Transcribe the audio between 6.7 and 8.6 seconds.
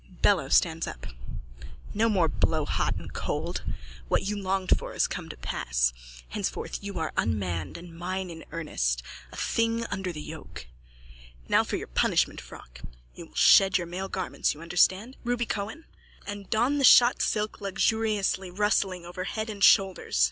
you are unmanned and mine in